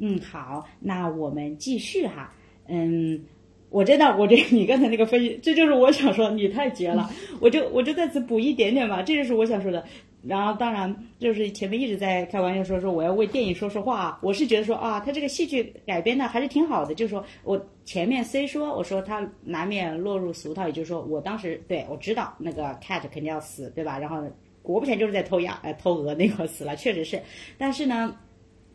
[0.00, 2.32] 嗯，好，那我们继续哈。
[2.66, 3.22] 嗯，
[3.68, 7.08] 我真的，我这你刚才那个分析，这就是我想说，你太绝了。
[7.40, 9.84] 我就我就在此补一点点吧，这就是我想说的。
[10.22, 16.94] 然后当然就是前面一直在开玩笑说说我要为电影说说话，我是觉得说啊，他这个戏剧改编的还是挺好的。
[16.94, 23.98] 就是说我前面虽说我说他难免落入俗套，也就是说我当时对我知道那个 cat 肯定要死，对吧？
[23.98, 24.22] 然后
[24.62, 27.18] 果不其然就是在偷鸭呃偷鹅那块死了，确实是。
[27.56, 28.14] 但是呢，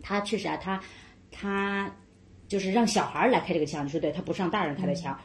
[0.02, 0.82] 他确实啊，他
[1.38, 1.94] 他
[2.48, 5.20] 就是让小孩来开这个枪，你说对，他不是让大人开的枪。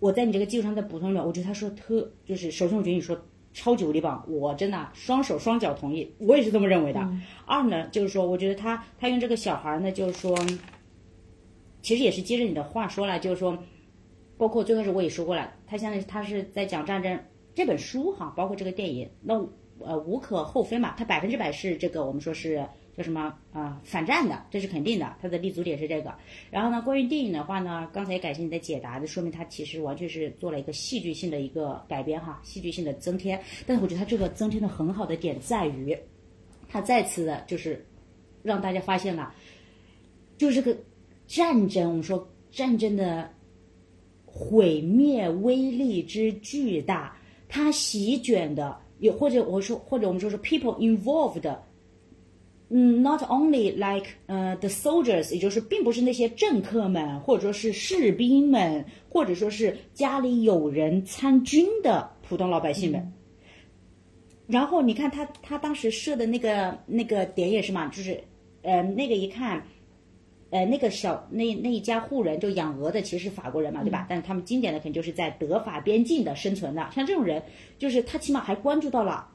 [0.00, 3.16] 我在你这个基础上再补充一点，我觉得他说特就是首先我觉得你说。
[3.56, 4.20] 超级无敌棒！
[4.26, 7.08] 我真的双手双脚同意，我也是这么认为的。
[7.46, 10.36] 二呢，就是说，我觉得他他用这个小孩呢，就是说，
[11.80, 13.56] 其实也是接着你的话说了，就是说，
[14.36, 17.16] 包括最开始我也说过了，他现在他是在讲战争
[17.54, 19.34] 这本书哈，包括这个电影，那
[19.78, 22.66] 呃无可厚非嘛，他百分之百是这个我们说是。
[22.96, 23.80] 叫什么啊？
[23.82, 26.14] 反战的，这是肯定的，它的立足点是这个。
[26.50, 33.40] 然后呢，关于电影的话呢，刚才也感谢你的解答，就说明它其实完全是做了一个戏剧性的一个改编哈，戏剧性的增添。
[33.66, 35.96] 但是我觉得它这个增添的很好的点在于，
[36.68, 37.84] 它再次的就是
[38.42, 39.34] 让大家发现了，
[40.38, 40.76] 就是这个
[41.26, 43.28] 战争，我们说战争的
[44.24, 47.16] 毁灭威力之巨大，
[47.48, 51.56] 它席卷的，有或者我说或者我们说是 people involved。
[52.70, 63.12] 嗯，not only like 呃 the soldiers，也就是并不是那些政客们，或者说是士兵们，或者说是家里有人参军的普通老百姓们。
[64.46, 68.18] 然后你看他他当时设的那个那个点也是嘛，就是
[68.62, 69.62] 呃那个一看，
[70.50, 74.06] 呃那个小那那一家户人就养鹅的，其实是法国人嘛，对吧？
[74.08, 77.42] 但是他们经典的肯定就是在德法边境的生存的，像这种人，
[77.78, 79.28] 就是他起码还关注到了。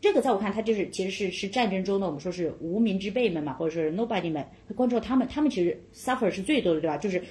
[0.00, 4.42] 这个在我看，他就是其实是是战争中的我们说是无名之辈们嘛，或者是 nobody 们，
[4.74, 6.96] 关注他们，他们其实 suffer 是最多的，对吧？
[6.96, 7.22] 就是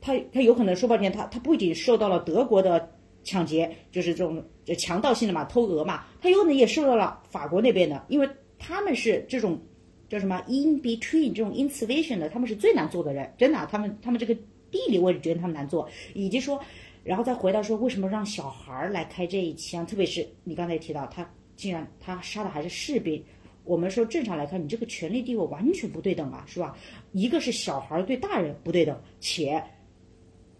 [0.00, 2.88] 他他有可能说半天，他他不仅受到了德国的
[3.24, 4.44] 抢劫，就是这种
[4.78, 8.28] 强盗性的嘛，偷鹅嘛，他有可能也受到了法国那边的，因为
[8.58, 9.60] 他们是这种
[10.08, 14.32] 叫什么 in between 这种 intervention 的，他们是最难做的人，真的，他们他们这个
[14.70, 16.60] 地理位置觉得他们难做，以及说，
[17.02, 21.28] 然后再回到说为什么让小孩儿来开这一枪，特别是你刚才提到他。
[21.56, 23.22] 竟然他杀的还是士兵，
[23.64, 26.76] 我们说正常来看，你这个权力地位完全不对等啊，是吧？
[27.12, 29.62] 一个是小孩对大人不对等，且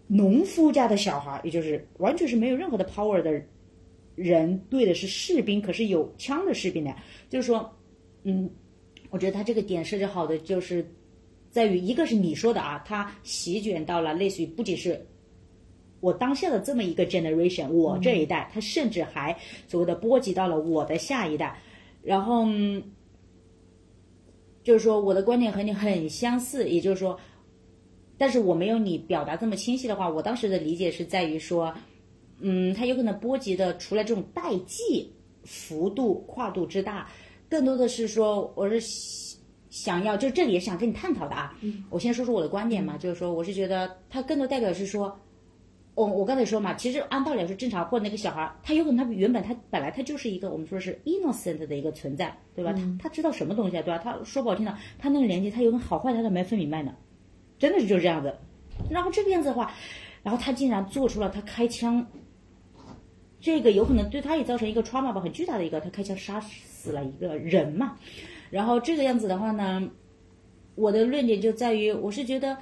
[0.07, 3.41] 农夫家的小孩，也就是完全是没有任何的 power 的
[4.15, 6.95] 人对的是士兵，可是有枪的士兵呢，
[7.29, 7.69] 就是说，
[8.23, 8.49] 嗯，
[9.09, 10.89] 我觉得他这个点设置好的就是
[11.51, 15.05] 在于，一个是你说的啊，他席卷到了类似于不仅是。
[16.05, 19.35] 我当下的这么一个 generation，我这一代，他甚至还
[19.67, 21.59] 所谓的波及到了我的下一代，
[22.03, 22.45] 然后
[24.63, 27.19] 就是说我的观点和你很相似，也就是说，
[28.19, 31.73] 但是我没有你表达这么清晰的话，我当时的理解是在于说，
[32.39, 35.11] 嗯，它有可能波及的除了这种代际
[35.43, 37.09] 幅度跨度之大，
[37.49, 38.79] 更多的是说我是
[39.71, 41.57] 想要，就这里也想跟你探讨的啊，
[41.89, 45.19] 我先说说我的观点嘛，就是说我是觉得它更多代表是说。
[45.95, 52.73] 我我刚才说嘛，其实按道理来说正常，或者那个小孩，他有可能他原本他本来他就是一个我们说是 innocent 的一个存在，对吧？
[52.73, 53.97] 他他知道什么东西啊，对吧？
[54.03, 56.93] 他说不好听的，他那个年纪他有个好坏他都没分明白呢，
[57.57, 58.35] 真的是就是这样子。
[58.89, 59.73] 然后这个样子的话，
[60.21, 62.05] 然后他竟然做出了他开枪，
[63.39, 67.97] 这个有可能对他也造成一个 trauma 吧，很巨大的一个，他开枪杀死了一个人嘛。
[68.49, 69.89] 然后这个样子的话呢，
[70.75, 72.57] 我的论点就在于，我是觉得。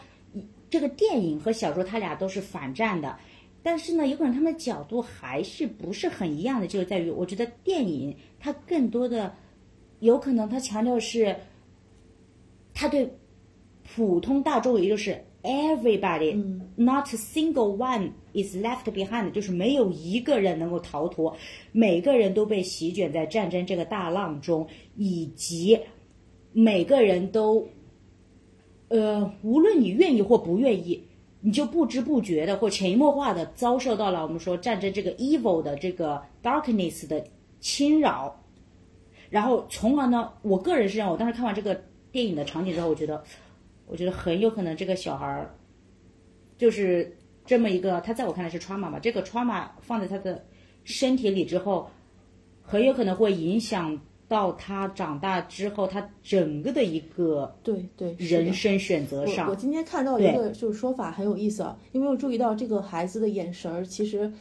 [0.73, 3.15] 这个电影和小说，它俩都是反战的，
[3.61, 9.31] 但是呢，有可能他们的角度还是不是很一样的，就是在于，我觉得电影它更多的，
[9.99, 11.35] 有可能它强调是，
[12.73, 13.07] 它对
[13.83, 21.37] 普通大众，也就是 everybody，not a single one is left behind，就是没有一个人能够逃脱，
[21.71, 24.67] 每个人都被席卷在战争这个大浪中，
[24.97, 25.79] 以及
[26.51, 27.63] 每个人都。
[28.93, 31.03] 呃，无论你愿意或不愿意，
[31.41, 37.25] 你就不知不觉的或潜移默化的遭受到了我们说战争这个 evil 的这个 darkness 的
[37.59, 38.39] 侵扰，
[39.31, 41.81] 然后从而呢，我个人是认为，我当时看完这个
[42.11, 43.23] 电影的场景之后，我觉得，
[43.87, 45.55] 我觉得很有可能这个小孩儿
[46.55, 47.17] 就是
[47.47, 50.45] 这么一个，他在我看来是 trauma 嘛，这个 trauma 放在他的
[50.83, 51.89] 身体里之后，
[52.61, 53.99] 很有可能会影响。
[54.33, 64.33] 到他长大之后，他整个的一个对对人生选择上，我今天看到一个就是说法很有意思啊，因为我注意到这个孩子的眼神儿，其实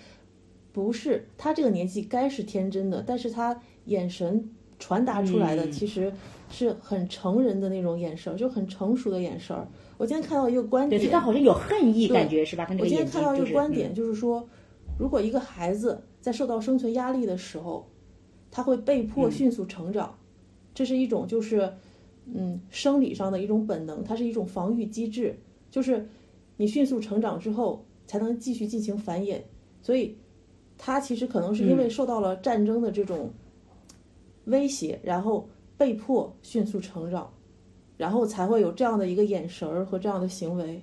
[0.72, 6.10] 不是他这个年纪该是天真的，但是他眼神传达出来的其实
[6.50, 9.68] 是很成人的那种眼神儿，就很成熟的眼神儿。
[9.98, 12.64] 我今天看到一个观点，他好像有恨意，对感觉是吧？
[12.64, 14.48] 他那我今天看到一个观点，就是说，
[14.98, 17.86] 如果一个孩子在受到生存压力的时候，
[18.52, 19.32] 他会被迫嗯。
[19.32, 20.16] 迅速成长，
[20.72, 21.72] 这是一种就是，
[22.26, 25.37] 嗯，生理上的一种本能，它是一种防御机制，
[25.70, 26.06] 就是
[26.56, 29.40] 你迅速成长之后才能继续进行繁衍，
[29.81, 30.16] 所以
[30.78, 31.78] 他其实可能是因嗯。
[31.78, 33.32] 为受到了战争的这种
[34.44, 37.32] 威胁，然后被迫迅速成长，
[37.96, 40.81] 然后才会有这样的一个眼神儿和这样的行为。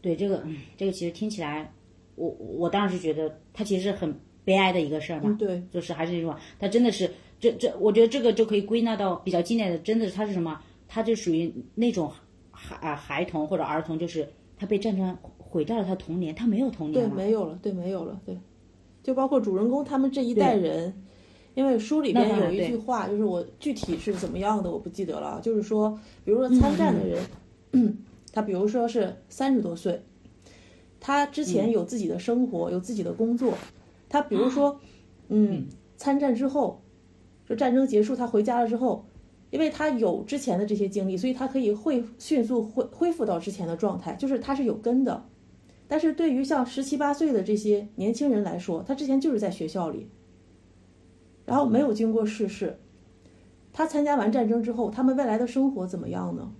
[0.00, 1.72] 对这个，嗯，这个其实听起来，
[2.14, 4.14] 我我当然是觉得他其实很
[4.48, 10.58] 悲哀的一个事儿嘛，嗯，对，就是还是那种，他真的是这这，我觉得这个就可以归纳到比较经典的，真的是他是什么？
[10.88, 12.10] 他就属于那种
[12.50, 17.14] 孩啊孩童或者儿童，就是他被战争毁掉了他童年，他没有童，年对。
[17.14, 18.34] 没有了，对，没有了，对，
[19.02, 20.94] 就包括主人公他们这一代人，
[21.54, 27.98] 因为书里边有一句话，就是我具体是怎么样的我不记得了，就是说，比如说参战的人，
[28.32, 30.00] 他比如说是三十多岁，
[31.00, 33.52] 他之前有自己的生活，有自己的工作，
[34.08, 34.80] 他比如说，
[35.28, 35.66] 嗯，
[35.96, 36.82] 参战之后，
[37.46, 39.04] 就战争结束，他回家了之后。
[39.50, 45.24] 因为他有之前的这些经历，所以他可以恢迅速恢恢复到之前的状态，就是他是有根的。
[45.86, 50.10] 但是对于像十七八岁的这些年轻人来说，他之前就是在学校里，
[51.46, 52.78] 然后没有经过世事。
[53.72, 56.52] 他参加完战争之后，他们未来的生活怎么样呢？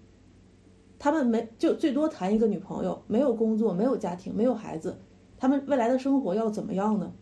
[0.99, 4.99] 他们没就最多谈一个女朋友，没有工作，没有家庭，没有孩子，
[5.37, 7.13] 他们未来的生活要怎么样呢？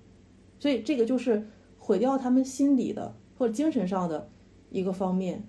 [0.58, 1.46] 所以这个就是
[1.78, 4.28] 毁掉他们心理的或者精神上的
[4.70, 5.42] 一个方面。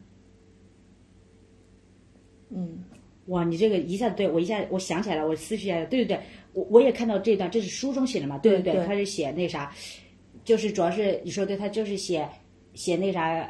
[2.50, 2.84] 嗯，
[3.28, 6.24] 哇，你这个一下子对我一下我想起来了，我思绪起来了，对对对，
[6.54, 9.74] 我我也看到这段，这是书中写的嘛，对对，对对他是写那啥，
[10.44, 12.28] 就是主要是你说对，他就是写
[12.74, 13.50] 写那啥，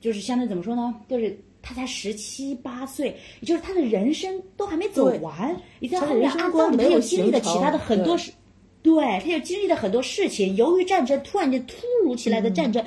[0.00, 1.36] 就是相当于怎么说呢，就是。
[1.66, 8.30] 他才十七八岁，也就是他的人生都还没走完，你在他的后面他没有经历的其他的很多事，
[8.84, 12.84] 对，他就经历了很多事情，由于战争突然间突如其来的战争，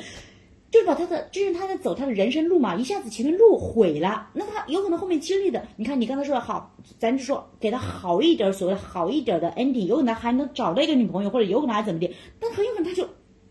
[0.71, 13.05] 就是把他的，就是他在走他的人生路嘛，一下子前面路毁了，那他有可能后面经历的，你看你刚才说的好，咱就说给他好一点，所谓的好一点的 ending，有可能还能找到一个女朋友，或者有可能还怎么地，但很有可能他就。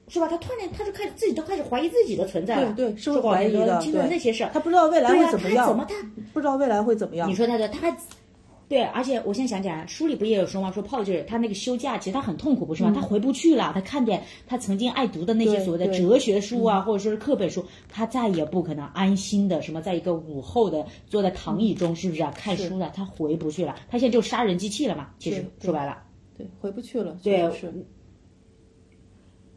[0.08, 0.28] 是吧？
[0.28, 5.94] 他突然间他就开始自己都开始怀疑自己的存在了，对对是说怀疑的经历了那些事儿，他不知道未来会怎么样，他怎么他
[6.32, 7.34] 不知道未来会怎么样你。
[7.34, 7.96] 说他的，他还
[8.68, 10.72] 对，而且我现在想起来，书里不也有说吗？
[10.72, 12.92] 说炮就是他那个休假，其实他很痛苦，不是吗？
[12.92, 22.32] 他回不去了，他看见他曾经爱读的那些所谓的哲学书啊，或者说是课本书，他再也不可能安心的什么，在一个午后的坐在躺椅中，是不是啊？
[22.36, 25.10] 看书了，他回不去了，他现在就杀人机器了嘛。
[25.18, 26.02] 其实说白了，
[26.36, 27.72] 对，回不去了，对是。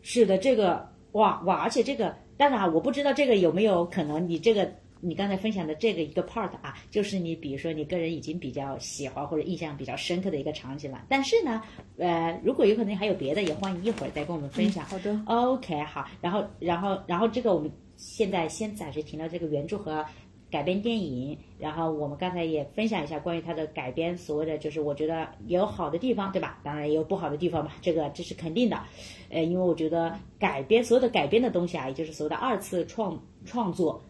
[0.01, 4.71] 是的，这个哇哇，而且这个当然啊，我不知道这个有没有可能，你这个
[5.01, 11.06] 你刚才分享的这个一个 part 啊，就是你比如说你个人已经比较喜欢或者印象比较深刻的一个场景了。
[11.07, 11.62] 但是呢，
[11.98, 14.86] 呃，如果有可能还有别的，也欢迎一会儿再跟我们分享。
[14.86, 20.06] 好的，OK，好，然后然后然后这个我们现在先暂时停到这个原著和
[20.51, 26.60] 改编电影，然后我们刚才也分享一下关于它的改编，所谓的就是我觉得也有好的地方，对吧？
[26.63, 28.81] 当然也有不好的地方嘛，这个这是肯定的。
[29.30, 34.01] 呃，因为我觉得改编所有的改编的东西啊，也就是所谓的二次创创作，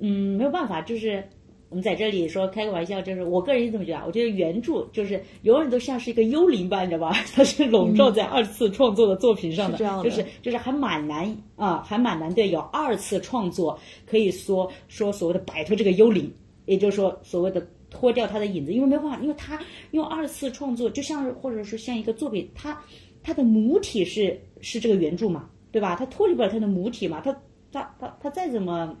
[0.00, 1.22] 嗯，没有办法，就是
[1.68, 7.12] 我们在这里说开个玩笑，就是我个人是这么觉得啊，我觉得原著就是永远都像是一个幽灵般，你知道吧？
[7.34, 16.32] 它是笼罩在二次创作的作品上的，就是就是还蛮难啊，还蛮难对有二次创作，可以说说所谓的摆脱这个幽灵，
[16.64, 22.78] 也就是说所谓的脱掉他的影子，因为没有办法，因为它用二次创作，就像是或者是像一个作品，它
[23.22, 25.96] 它的母体是是这个原著嘛，对吧？
[25.96, 27.32] 它脱离不了它的母体嘛，它
[27.72, 28.96] 它它它再怎么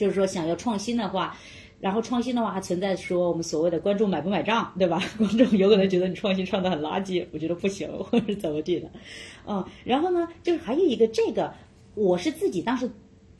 [0.00, 1.36] 就是说想要创新的话。
[1.78, 5.02] 然后创新的话，还存在说我们所谓的观众买不买账，对吧？
[5.16, 8.90] 观众有可能觉得你创新创的很垃圾，我觉得不行， 或者怎么地的，
[9.46, 9.64] 嗯。
[9.82, 11.54] 然后呢，就是还有一个这个，
[11.94, 12.90] 我是自己当时，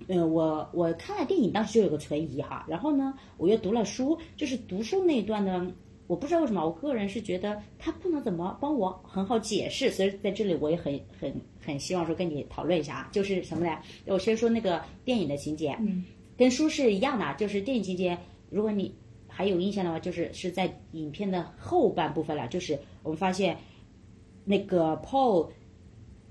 [0.08, 2.64] 呃，我我看了电影，当时就有个存疑哈。
[2.66, 5.70] 然后呢，我又读了书，就是读书那一段呢，
[6.06, 11.30] 我不知道为什么，我个人是觉得他不能怎么帮我很好解释，所以在这里我也很很
[11.62, 13.76] 很希望说跟你讨论一下啊，就是什么呢？
[14.06, 16.02] 我先说那个电影的情节，嗯，
[16.40, 18.16] 跟书是一样的，就是电影情节。
[18.48, 18.94] 如果你
[19.28, 23.58] 还有印象的话，就是是在影片的后半部分了，就是我们发现
[24.46, 25.50] 那个 Paul，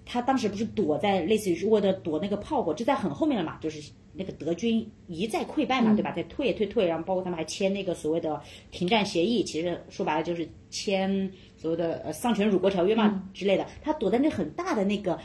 [0.07, 6.11] 他当时不是躲在类似于是为了躲那个炮火，就在很后面了嘛，就是那个德军一再溃败嘛，对吧？
[6.11, 13.63] 在退退退，然后包括他们还签那个所谓的停战协议，其实说白了就是签所谓的呃丧权辱国条约嘛之类的。
[13.83, 15.19] 他躲在那很大的那个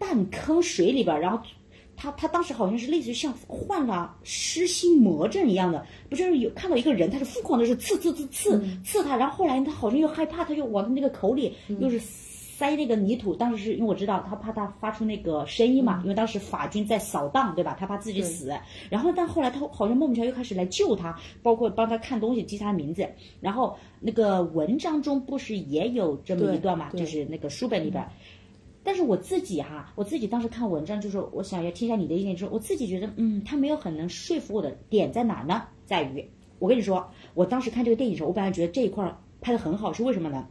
[0.00, 1.40] 弹坑水里边，然后
[1.96, 13.34] 他他当时好像是类似于像患了失心魔症一样的，不就是有看到一个人，他是疯狂的是刺刺刺刺刺他，然后后来他好像又害怕，他就往他那个口里又是塞那个泥土。
[13.34, 17.76] 当时是因为我知道他怕他发出那个声音嘛，因为当时法军在扫荡，对吧？
[17.78, 18.52] 他怕自己死。
[18.90, 23.06] 然后但后来他好像莫名其妙又开始来救他，包括帮他看东西，记他名字。
[23.40, 26.90] 然后那个文章中不是也有这么一段嘛？
[26.90, 28.06] 就是那个书本里边。
[28.86, 35.64] 但是我自己哈，我自己当时看文章，就是我想要听一下你的意见，就是我自己觉得，嗯，他没有很能说服我的点在哪呢？
[35.84, 36.24] 在于，
[36.60, 40.46] 我跟你说，我当时看这个电影的时候，我本来觉得这一块拍的很好，是为什么呢？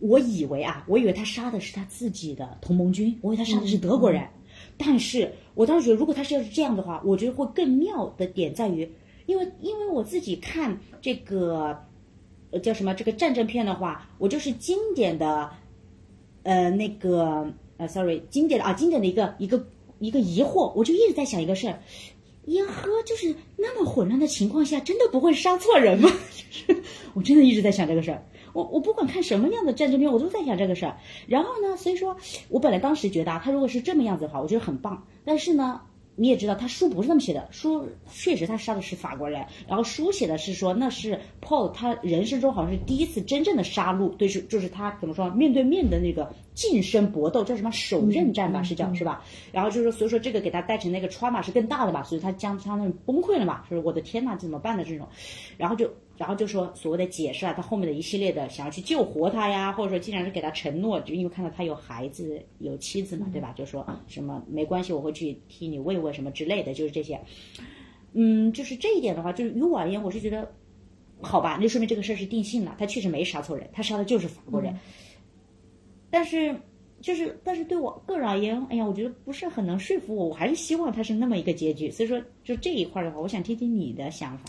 [0.00, 4.26] 我以为啊，我以为他杀的是他自己的同盟军，我以为他杀的是德国人，
[4.76, 8.90] 但是我当时觉得，如果他是要是这样的话，我觉得会更妙的点在于，
[9.26, 11.78] 因为因为我自己看这个，
[12.50, 15.48] 呃，叫什么这个战争片的话，我就是经典的。
[16.42, 19.66] 呃，那个呃，sorry，经典的啊，经典的一个一个
[19.98, 21.80] 一个疑惑，我就一直在想一个事儿，
[22.46, 26.10] 烟喝就是那么混乱的情况下，真的不会杀错人吗？
[26.66, 26.82] 就 是
[27.14, 30.96] 我真的一直在想这个事儿，我我不管看什么样的战争片，我都在想这个事儿。
[31.26, 32.16] 然后呢，所以说
[32.48, 35.06] 我本来当时觉得啊，他如果是这么样子的话，我觉得很棒。
[35.24, 35.80] 但是呢。
[36.14, 37.48] 你也知道，他书不是那么写的。
[37.50, 49.24] 书确实他杀的是法国人，然后书写的是说那是 Paul 他人生中好像是第一次真正的杀戮，对，是就是他怎么说面对面的那个近身搏斗，叫什么手刃战吧，是叫是吧？
[49.52, 55.08] 然后就是说，所以说这个给他带成那个 trauma 是更大的吧，所以他将他那种崩溃了嘛，就是我的天呐，怎么办的这种，
[55.56, 55.90] 然后就。
[56.18, 63.52] 然后就说所谓的解释啊，他后面的一系列的想要去救活他呀，或者说竟然是给他承诺，就因为看到他有孩子有妻子嘛，对吧？
[63.56, 67.18] 就说什么没关系，我会去替你慰问什么之类的，就是这些。
[68.12, 70.48] 嗯，就是这一点的话，就是于我而言，我是觉得
[71.22, 74.72] 好吧，那说明这个事儿是定性了，他确实没杀错人，他杀的就是法国人。
[76.10, 76.54] 但是
[77.00, 81.90] 就是但是对我个人而言，哎呀，我觉得不是很能说服我，我还是希望他是那么一个结局。
[81.90, 84.44] 所以说，就这一块的话，我想听听你的想法，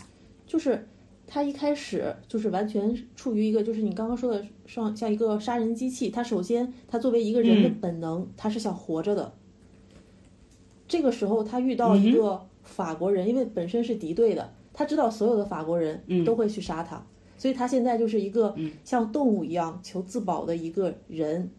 [0.46, 0.86] 就是。
[1.34, 6.08] 他一开始就是完全处于一个，就是你刚刚说的，像像一个杀人机器。
[6.08, 9.34] 他首先，他作为一个人的本能，他是想活着的。
[10.86, 17.04] 这个时候，他遇到一个法国人，因为本身是敌对的，他知道所有的法国人都会去杀他，
[17.36, 21.50] 所以他现在就是一个像动物一样求自保的一个人，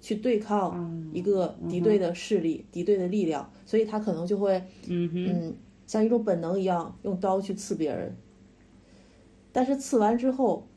[0.00, 5.52] 去对抗一个敌对的势力、敌对的力量，所以他可能就会嗯，
[5.84, 8.14] 像一种本能一样，用刀去刺别人。
[9.52, 10.68] 但是刺完之后，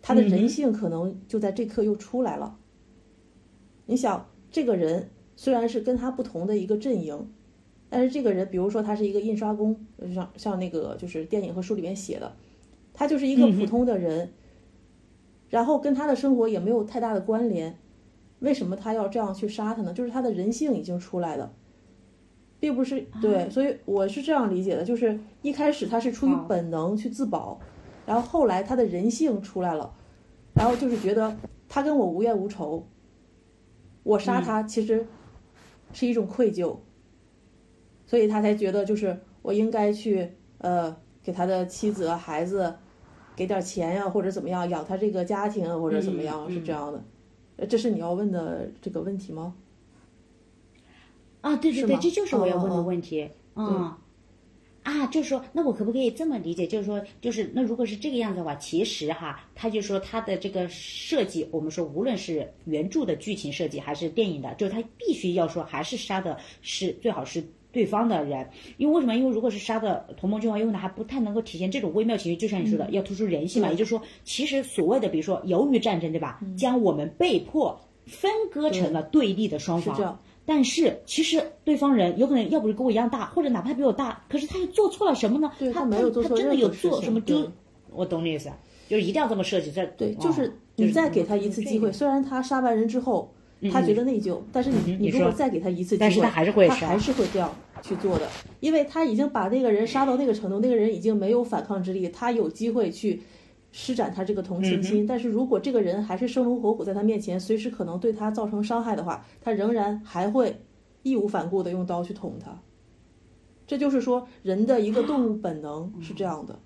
[0.00, 2.58] 他的人性可能就在这刻又出来了。
[3.86, 7.30] 你想，这个人虽然是跟他不同的一个阵营，
[7.88, 9.84] 但是这个人，比如说他是一个印刷工，
[10.14, 12.36] 像像那个就是电影和书里面写的，
[12.92, 14.30] 他就是一个普通的人，
[15.48, 17.78] 然后跟他的生活也没有太大的关联，
[18.40, 19.92] 为什么他要这样去杀他呢？
[19.92, 21.52] 就是他的人性已经出来了。
[22.60, 27.58] 并不是对，所以我是这样理解的，就是一开始他是出于本能去自保。
[28.08, 29.94] 然后后来他的人性出来了，
[30.54, 31.36] 然后就是觉得
[31.68, 32.86] 他跟我无怨无仇，
[34.02, 35.06] 我杀他其实
[35.92, 36.78] 是一种愧疚，
[38.06, 42.74] 所以他才觉得就是我应该去呃给他的妻子孩子
[43.36, 49.54] 给点钱呀，或者怎么样养他这个家庭或者怎么样是这样的，这是你要问的这个问题吗？
[51.42, 53.92] 啊，对对对，这就是我要问的问题，嗯。
[54.82, 56.66] 啊，就是说，那我可不可以这么理解？
[56.66, 69.14] 就是说，就是那如果是这个样子的话，其实哈，他就说他的这个设计，我们说无论是原著的剧情设计还是电影的，就是他必须要说还是杀的是最好是对方的人，因为为什么？
[69.14, 73.68] 因为如果是杀的同盟军的话，因为呢还不太能够体现这种微妙情绪，就像你说的，要突出人性嘛。
[73.68, 76.40] 也就是说，其实所谓的，比如说由于战争，对吧？
[76.56, 80.18] 将我们被迫分割成了对立的双方。
[80.50, 85.52] 但是其实对方人有可能要不是跟我一样大，或者哪怕比我大，可是他又做错了什么呢？
[85.74, 87.52] 他没有做错他真的有做什么丢？
[87.90, 88.50] 我懂你意思，
[88.88, 89.70] 就是一定要这么设计。
[89.70, 93.30] 这对，就是你再给他一次机会，虽然他杀完人之后
[93.70, 98.26] 他觉得内疚，但是你你如果再给他一次机会，但是他还是会他还是会这样去做的，
[98.60, 103.20] 因为他已经把那个人杀到那个程度，那个人已经没有反抗之力，他有机会去。
[103.70, 110.60] 施展他这个同情心，但是如果这个人还是生龙活虎在他面前，随时可能对他造成伤害的话，他仍然还会
[111.02, 112.58] 义无反顾的用刀去捅他。
[113.66, 116.58] 这就是说，人的一个动物本能 是这样的。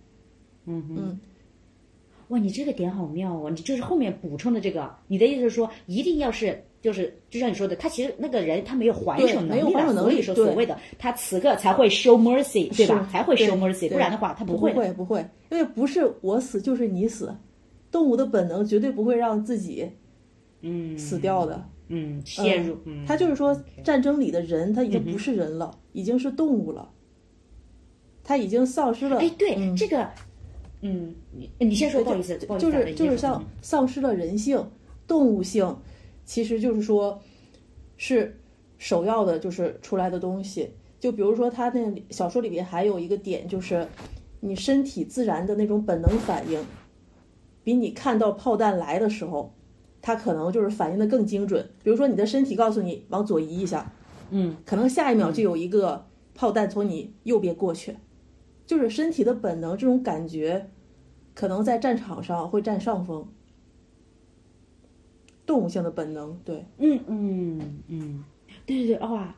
[0.67, 1.21] 嗯嗯。
[2.29, 3.51] 哇，你这个点好妙哦！
[3.51, 6.65] 你就是后面补充的这个，你的意思是说，一定要是。
[6.83, 13.09] 就是就像你说的，他其实那个人他没有还手能力的，所以说所谓的他此刻才会 show mercy，对吧？
[13.11, 14.73] 才会 show mercy，不然的话他不会。
[14.73, 17.35] 不会不会，因为不是我死就是你死，
[17.91, 19.89] 动物的本能绝对不会让自己，
[20.61, 21.65] 嗯，死掉的。
[21.95, 26.89] 嗯陷入，嗯，他就是说战争里的人他已经不是人了，已经是动物了，
[28.25, 29.19] 他已经丧失了。
[29.19, 30.09] 哎，对、嗯这个，
[30.81, 34.65] 嗯，你你先说，不好意思，就是就是像嗯丧失了人性、
[35.07, 35.77] 动物性，
[36.25, 37.21] 其实就是说，
[37.97, 38.41] 是
[38.79, 40.71] 首要的，就是出来的东西。
[41.01, 43.87] 就比如说他那小说里面还有一个点，就是
[44.41, 46.65] 你身体自然的那种本能反应，
[47.65, 49.53] 比你看到炮弹来的时候，
[50.01, 51.69] 它可能就是反应的更精准。
[51.83, 53.93] 比如说你的身体告诉你往左移一下，
[54.31, 57.97] 嗯，可能下一秒就有一个炮弹从你右边过去，
[58.65, 60.71] 就是身体的本能这种感觉，
[61.35, 63.27] 可能在战场上会占上风。
[65.47, 68.25] 动物性的本能，对，嗯嗯嗯，
[68.65, 69.35] 对对对，哇，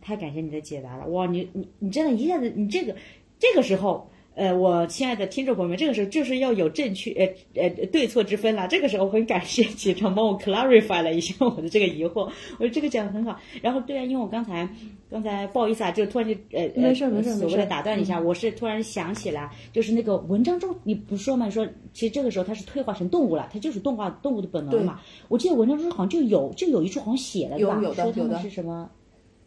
[0.00, 2.94] 太感谢你的解答了，哇，你你你真的一下子，你这个
[3.38, 4.10] 这个时候。
[4.38, 7.10] 呃，我亲爱的听众朋友们，这个时候就是要有正确
[7.54, 8.68] 呃呃对错之分了。
[8.68, 12.30] 这个时候我很感谢启程帮我 clarify 了一下我的这个疑惑，
[12.60, 13.36] 我这个讲的很好。
[13.60, 14.68] 然后对啊，因为我刚才
[15.10, 25.00] 刚才不好意思啊，就突然就呃呃没事没事所谓的没事打断一下，我是突然想起来，就是那个文章中你不说嘛，说其实这个时候它是退化成动物了，它就是动化动物的本能了嘛。
[25.26, 27.58] 我记得文章中好像就有就有一处好像写了？
[27.58, 28.88] 有说他们有的是什么？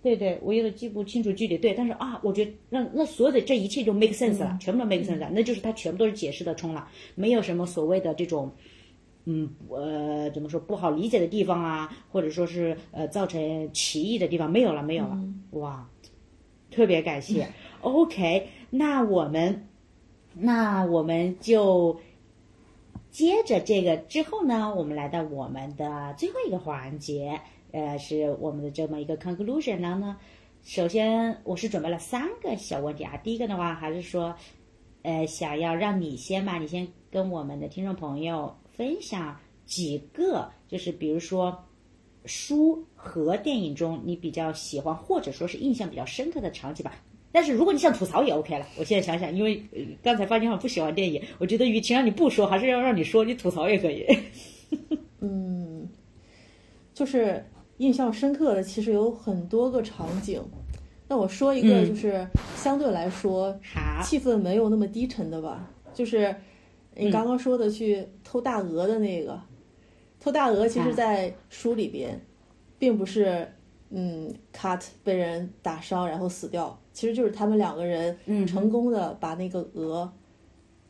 [0.02, 8.52] 对对，我有点记不清楚具体对，但是啊，我觉得那那所有的这一切就 make sense 了，全部都 make sense 了，那就是它全部都是解释的通了，没有什么所谓的这种。
[9.26, 15.16] 嗯，呃，怎么说不好理解的地方啊，或者说是呃造成歧义的地方没有了，没有了，
[15.52, 15.88] 哇，
[16.72, 17.48] 特别感谢。
[17.82, 19.68] OK，那我们，
[20.34, 22.00] 那我们就
[23.12, 27.42] 接着这个之后呢，我们来到我们的最后一个环节，
[27.72, 29.80] 呃，是我们的这么一个 conclusion。
[29.80, 30.18] 然后呢，
[30.64, 33.18] 首先我是准备了三个小问题啊。
[33.18, 34.36] 第一个的话，还是说，
[35.02, 41.58] 呃，想要让你先吧，你先跟我们的听众朋友分享几个，就是比如说
[42.26, 46.94] 书和电影中你比较喜欢或者说是印象比较深刻的场景吧。
[47.34, 49.64] 但是如果你想吐槽也 OK 了，我现在想想，因为、
[50.04, 54.06] 刚才发现我不喜欢电影，我觉得与其让你不说，还是要让你说，你吐槽也可以。
[55.22, 55.88] 嗯，
[56.94, 57.42] 就是
[57.82, 60.40] 印象深刻的，其实有很多个场景。
[61.08, 61.90] 那我说一个，嗯。
[61.90, 66.34] 就是相对来说好，气氛没有那么低沉的吧，就是
[66.96, 69.42] 你刚刚说的去偷大鹅的那个，
[70.20, 72.22] 偷大鹅其实，在书里边，
[72.78, 73.52] 并不是
[73.90, 80.14] 嗯，cut 被人打伤然后死掉，其实就是他们两个人嗯成功的把那个鹅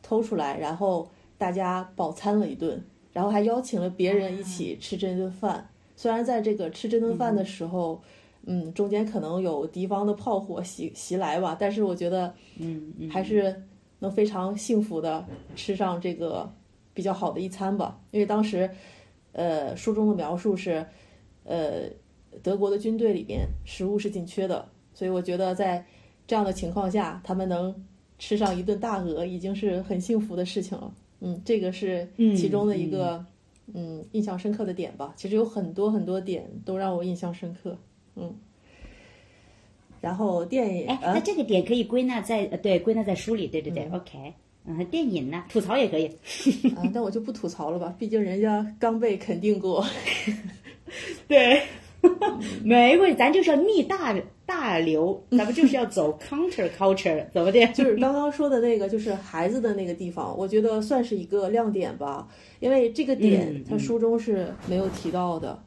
[0.02, 5.70] 偷出来，然后大家饱餐了一顿，然后还邀请了别人一起吃这顿饭。
[6.02, 8.02] 虽然在这个吃这顿饭的时候，
[8.44, 13.54] 嗯，中间可能有敌方的炮火袭袭来吧，但是我觉得，嗯嗯，还是
[14.00, 16.52] 能非常幸福的吃上这个
[16.92, 18.00] 比较好的一餐吧。
[18.10, 18.68] 因为当时，
[19.30, 20.84] 呃，书中的描述是，
[21.44, 21.82] 呃，
[22.42, 25.86] 德国的军队里面食物是紧缺的，所以我觉得在
[26.26, 27.72] 这样的情况下，他们能
[28.18, 30.92] 吃上一顿大鹅，已经是很幸福的事情了。
[31.20, 33.24] 嗯，这个是其中的一个
[33.74, 35.12] 嗯印象深刻的点吧。
[35.16, 37.76] 其实有很多很多点都让我印象深刻。
[38.16, 38.34] 嗯，
[40.00, 46.06] 然后电影，哎，啊那这个点可以归纳在呃对归纳在书里，对对对、o k 嗯，电影呢，吐槽也可以。
[46.76, 49.84] 啊，但我就不吐槽了吧，毕竟人家刚被肯定过。
[51.26, 51.62] 对
[52.62, 54.12] 没关系，咱就是要逆大
[54.52, 57.66] 大流， 咱们就是要走 counter culture，怎么的？
[57.68, 62.28] 就是刚刚说的那个，就是孩子的那个地方，我觉得算是一个亮点吧，
[62.60, 65.58] 因为这个点嗯它书中是没有提到的，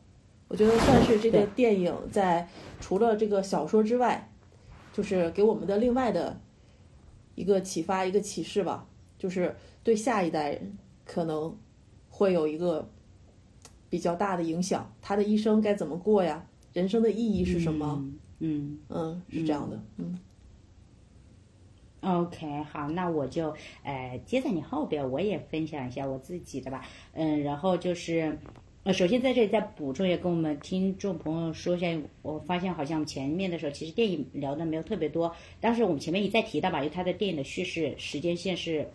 [0.48, 2.48] 我觉得算是这个电影在
[2.80, 4.32] 除了这个小说之外，
[4.93, 6.39] 就是给我们的另外的
[7.34, 8.86] 一个启发、一个启示吧，
[9.17, 11.58] 就是对下一代人可能
[12.10, 12.88] 会有一个
[13.89, 16.45] 比较大的影响，他的一生该怎么过呀？
[16.71, 17.98] 人生的意义是什么？
[18.00, 20.19] 嗯嗯嗯，是这样的，嗯。
[22.02, 26.86] OK，好，那我就呃接在你后边，我也分享一下我自己的吧。
[27.13, 28.38] 嗯，然后就是
[28.84, 38.88] 呃，首先在这里再补充一下，跟我们听众朋友说一下，我发现好像前面的时候其实电影聊的没有特别多，但是我们前面一再提到吧，因为它的电影的叙事时间线是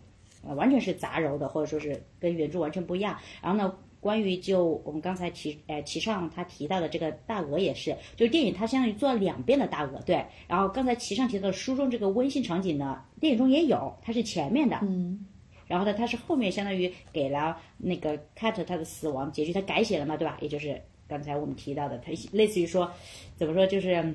[0.46, 3.18] 呃完全是杂糅的，或者说是跟原著完全不一样。
[3.42, 10.24] 然后呢，关于就我们刚才提呃齐上他提到的这个大鹅也是，就是电影它相当于做了两遍的大鹅，对。
[10.48, 15.26] 然后刚才齐上提到书中这个温馨场景呢，电影中也有，它是前面的，嗯
[15.66, 20.36] 然后呢，它是后面相当于给了那个 Cat 他的死亡结局，他改写了嘛，对吧？
[20.40, 22.90] 也就是刚才我们提到的，他类似于说，
[23.36, 24.14] 怎么说就是，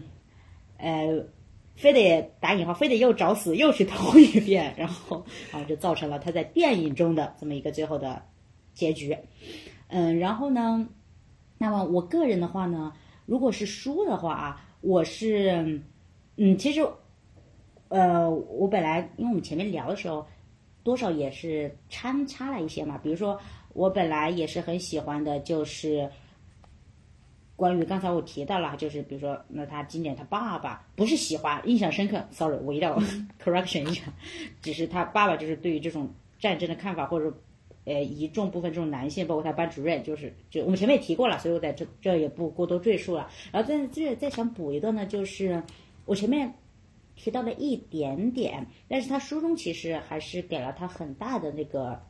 [0.78, 1.26] 呃，
[1.76, 8.22] 非得打引号，非得又找死又去偷一遍，然后啊就造成了他在电影中的这么一个最后的
[8.74, 9.18] 结局。
[9.88, 10.88] 嗯，然后呢，
[11.58, 12.94] 那么我个人的话呢，
[13.26, 15.82] 如果是书的话啊，我是，
[16.38, 16.88] 嗯，其实，
[17.90, 20.26] 呃，我本来因为我们前面聊的时候，
[20.84, 23.40] 多少也是掺插了一些嘛，比如说
[23.74, 26.10] 我本来也是很喜欢的，就是。
[27.58, 32.22] 关于刚才我提到了，就是比如说，那他今年他爸爸不是喜欢，印象深刻。
[32.30, 33.00] Sorry，我一定要
[33.42, 34.12] correction 一下，
[34.62, 37.34] 只是他爸爸就是对于这种战争的看法，或者
[37.86, 43.30] 呃一众部分这种男性，包括他班主任，就是就我们前面也提过了，所以我在这这也不过多赘述了。
[43.52, 45.64] 然后在这再想补一个呢，就是
[46.06, 46.54] 我前面
[47.16, 52.02] 提到了一点点，但是他书中其实还是给了他很大的那个。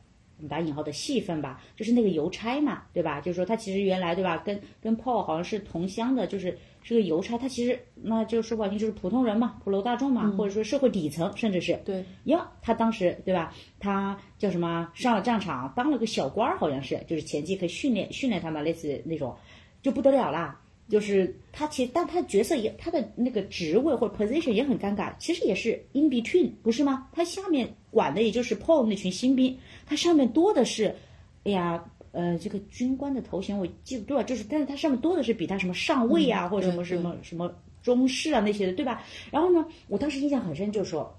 [0.50, 3.22] 打引号的戏份吧，就是那个邮差嘛，对吧？
[3.22, 6.54] 就是说他其实原来对吧，跟跟 Paul 好像是同乡的，就是
[6.86, 7.36] 是个邮差。
[7.36, 12.48] 他其实那就说不好听，就是普通人嘛，普罗大众嘛，或者说社会底层，甚至是对呀。
[12.62, 13.52] 他当时对吧？
[13.80, 14.88] 他叫什么？
[14.94, 19.34] 上了战场，当了个小官儿，好像是，就是前期可以训练训练他们，类似那种，
[19.82, 20.60] 就不得了啦。
[20.88, 27.08] 就是他其实，但他的角色也，他的那个职位或者 position 也很尴尬，其实也是 in between，不是吗？
[27.10, 30.94] 他下面管的也就是 Paul 那群新兵，他上面多的是，
[31.42, 31.84] 哎呀，
[32.16, 39.02] 呃，这个军官的头衔我记不住了，就是，但是他上面多的是比他什么上尉啊，或者什么什么什么中士啊那些的，对吧？
[39.30, 41.14] 然后呢，我当时印象很深，就是说，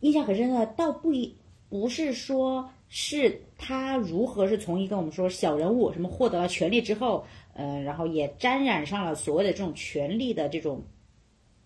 [0.00, 1.36] 印象很深的，倒不一
[1.68, 7.26] 不是说是他如何是从一个我们说小人物什么获得了权力之后。
[7.52, 10.82] 嗯，然后也沾染上了所谓的这种权力的这种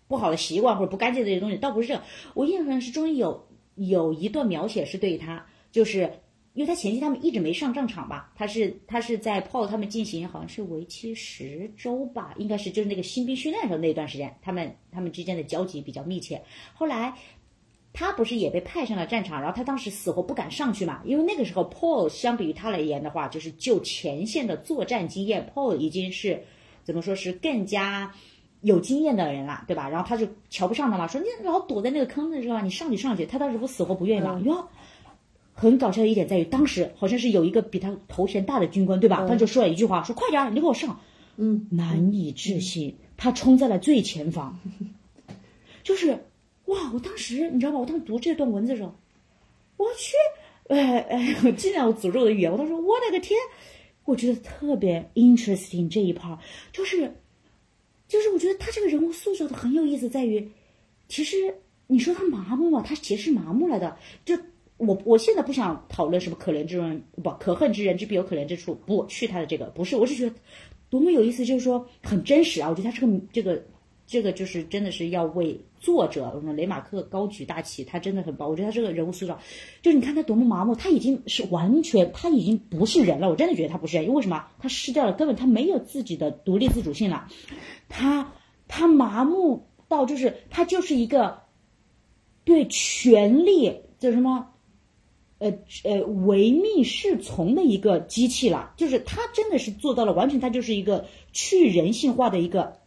[0.09, 2.01] 不好的习惯或者不干净的这些东西，倒不是这。
[2.33, 6.11] 我印象是中间有有一段描写是对他，就是
[6.55, 16.43] 因为他前期他们一直没上战场吧，他是他是在 Paul 他们进行好像是为期十周吧，应该是就是那个新兵训练的时候那段时间，他们他们之间的交集比较密切。
[16.73, 17.15] 后来。
[17.97, 26.43] 他不是也被派上了战场，然后他当时死活不敢上去嘛，因为那个时候 Paul 相比于他而言的话，就是就前线的作战经验，Paul 已经是
[26.83, 28.13] 怎么说是更加
[28.63, 29.89] 有经验的人了，对吧？
[29.89, 32.63] 然后他就瞧不上他嘛，说你老躲在那个坑子是吧？
[32.63, 34.41] 你上去上去，他当时不死活不愿意嘛。
[34.45, 34.69] 哟，
[35.55, 39.27] 很搞笑的一点在于，当时好像是有一个比他头衔大的军官，对吧？
[39.27, 41.01] 他就说了一句话，说快点，你给我上。
[41.37, 44.59] 嗯，难以置信，他冲在了最前方，
[45.83, 46.27] 就是。
[46.67, 46.91] 哇！
[46.95, 47.79] 我当时你知道吧？
[47.79, 48.95] 我当时读这段文字的时候，
[49.77, 50.15] 我去，
[50.69, 52.51] 哎哎， 尽量我诅咒的语言。
[52.51, 53.39] 我当时我的个天，
[54.07, 56.39] 我觉得特别 interesting 这一 part，
[56.73, 57.15] 就是，
[58.09, 60.51] 就是我觉得他这个人物塑造的很有意思，在于，
[61.07, 61.55] 其实
[61.87, 63.95] 你说他麻木嘛，他其实是麻木了的。
[64.25, 64.35] 就
[64.77, 70.35] 我我现在不想讨论什么可怜之人不可恨之人之必有可怜之处，不去他的这个不是，我是觉得
[70.91, 72.69] 多么有意思，就是说很真实啊。
[72.69, 73.63] 我觉得他这个这个。
[74.07, 78.47] 这个就是真的是要为作者，我说雷马克高举大旗，他真的很棒。
[78.47, 79.39] 我觉得他这个人物塑造，
[79.81, 83.31] 就是你看他多么麻木，他已经是完全，他已经不是人了。
[83.31, 84.45] 我真的觉得他不是人，因为为什么？
[84.59, 87.27] 他失掉了，根本他没有自己的独立自主性了。
[87.89, 88.31] 他
[88.69, 91.41] 他麻木到就是他就是一个
[92.45, 94.47] 对权力叫什么，
[95.45, 95.53] 呃
[95.85, 98.73] 呃唯命是从的一个机器了。
[98.77, 102.83] 就是他真的是做到了，完全他就是一个去人性化的一个。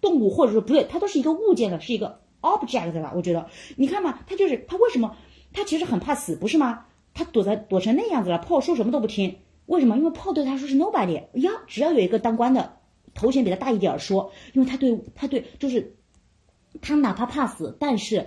[0.00, 3.14] 动物或者说不对，它都是一个物件的，是一个 object 了。
[3.16, 5.16] 我觉得，你看嘛，他就是他为什么
[5.50, 6.84] 他其实很怕死，不是吗？
[7.14, 9.96] 他躲在躲成那样子了，Paul 说什么都不听，为什么？
[9.96, 12.76] 因为 Paul 对他说是 nobody 呀，只要有一个当官的
[13.14, 15.96] 头衔比他大一点说，因为他对他对就是
[16.82, 18.26] 他哪怕怕死，但是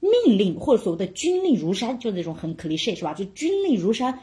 [0.00, 3.14] 命令或者所谓的军令如山，就那种很 cliche 是吧？
[3.14, 4.18] 就军令如山。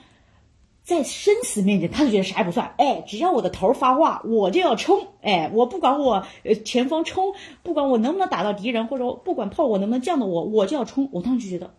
[0.84, 2.74] 在生死面前，他就觉得啥也不算。
[2.78, 5.06] 哎，只要我的头发话，我就要冲。
[5.22, 11.10] 哎，我不管我呃前方冲，不管我能不能打到敌人，或者不管炮火能不能降到我，我就要冲。
[11.12, 11.76] 我当时就觉得，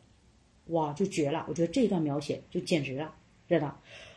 [0.66, 1.46] 哇，就绝了！
[1.48, 3.14] 我觉得这一段描写就简直了，
[3.48, 3.66] 真的。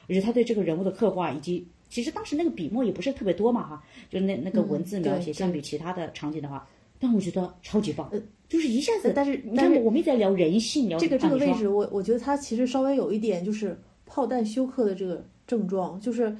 [0.09, 6.67] 而且他对这个人物的刻画，以及其实当时那个笔墨也不是特别多嘛，哈，就那那个文字描写，相比其他的场景的话，
[7.01, 9.11] 但我觉得超级棒，呃就是一下子。
[9.13, 13.77] 但是但是我们一直在聊人性，聊这个这个位置，我我觉得他其实稍微有一点就是。
[14.13, 16.35] 炮弹休克的这个症状就是，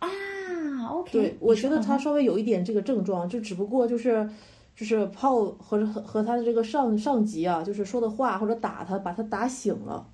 [0.00, 0.08] 啊
[0.90, 4.28] ，OK，对我觉得他稍微有一点这个症状，就只不过就是，
[4.74, 10.08] 就是炮和和和他的这个上上级啊，就是说的话或者打他，把他打醒了。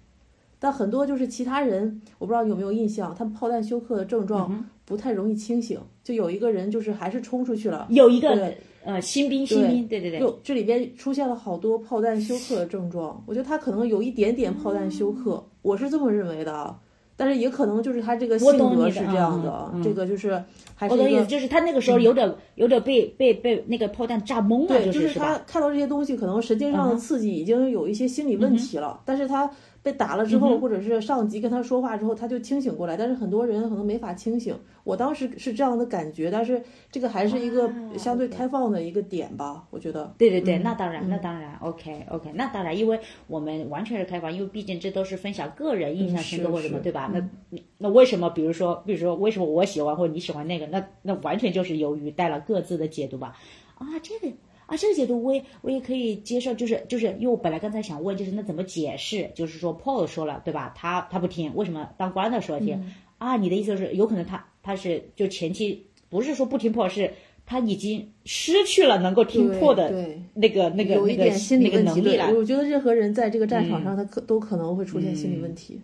[0.58, 5.80] 但很多就是其他人，我不知道你有没有印象，他们炮弹休克的症状不太容易清醒。
[6.04, 8.54] 就有一个人就是还是冲出去了，有一个
[8.88, 13.22] 呃新兵新兵，对对对，就这里边出现了好多炮弹休克的症状。
[13.26, 15.44] 我觉得他可能有一点点炮弹休克。
[15.60, 16.74] 我是这么认为的，
[17.14, 20.42] 但是也可能就是他这个性格是这样的，这个就是
[20.74, 29.50] 还是我懂意思，就是他那个时候有点有点被被被那个炮弹炸懵了，就是他看到这些东西，可能神经上的刺激已经有一些心理问题了，但是他
[29.90, 32.94] 被打了之后，或者是上级跟他说话之后，他就清醒过来。
[32.94, 34.54] 但是很多人可能没法清醒。
[34.84, 40.14] 我当时是这样的感觉，但是这个还是一个相对开放的一个点吧，我觉得。
[40.18, 47.10] 对对对，那当然，那当然，OK OK，那当然，因为我们完全是开放，因为毕竟这都是分享个人印象深刻或什么，对吧？
[47.12, 50.66] 那那为什么，比如说，比如说，为什么我喜欢或者你喜欢那个？
[50.66, 53.36] 那那完全就是由于带了各自的解读吧？
[53.76, 54.34] 啊，这个。
[54.68, 59.30] 啊，这个解读我也我也可以接受，就是就是因为我本来刚才想问，就是那怎么解释？
[59.34, 60.74] 就是说 Paul 说了，对吧？
[60.76, 62.92] 他他不听，为什么当官的说听？
[63.16, 67.10] 啊，你的意思是有可能他他是就前期不是说不听破，是
[67.46, 69.90] 他已经失去了能够听破的
[70.34, 71.24] 那个那个那个
[71.56, 72.30] 那个能力了。
[72.34, 75.80] 我觉得任何人在这个战场上，他可都可能会出现心理问题。
[75.80, 75.82] 嗯，